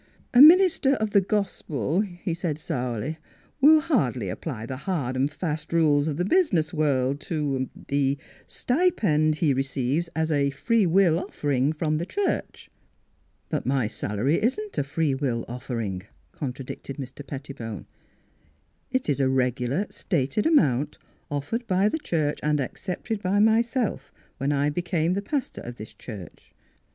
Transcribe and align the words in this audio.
"A 0.33 0.41
minister 0.41 0.93
of 0.95 1.11
the 1.11 1.21
Gospel," 1.21 1.99
he 2.01 2.33
said 2.33 2.57
sourly," 2.57 3.19
will 3.61 3.81
hardly 3.81 4.29
apply 4.29 4.65
the 4.65 4.77
hard 4.89 5.15
and 5.15 5.29
fast 5.31 5.71
rules 5.71 6.07
of 6.07 6.17
the 6.17 6.25
business 6.25 6.73
world 6.73 7.19
to— 7.19 7.69
er— 7.77 7.81
the 7.87 8.17
stipend 8.47 9.35
he 9.35 9.53
receives 9.53 10.09
as 10.15 10.31
a 10.31 10.49
free 10.49 10.87
will 10.87 11.19
of 11.19 11.39
fering 11.39 11.71
from 11.71 11.99
the 11.99 12.07
church."" 12.07 12.71
But 13.51 13.67
my 13.67 13.85
salary 13.85 14.41
isn't 14.41 14.75
a 14.79 14.83
free 14.83 15.13
will 15.13 15.45
offer 15.47 15.79
ing," 15.79 16.01
contradicted 16.31 16.97
Mr. 16.97 17.23
Pettibone." 17.23 17.85
It 18.89 19.07
is 19.07 19.19
a 19.19 19.29
regular 19.29 19.85
stated 19.91 20.47
amount, 20.47 20.97
offered 21.29 21.67
by 21.67 21.87
the 21.89 21.99
church 21.99 22.39
and 22.41 22.59
accepted 22.59 23.21
by 23.21 23.39
myself, 23.39 24.11
when 24.37 24.51
I 24.51 24.71
became 24.71 25.13
the 25.13 25.21
pastor 25.21 25.61
of 25.61 25.75
this 25.75 25.93
church. 25.93 26.53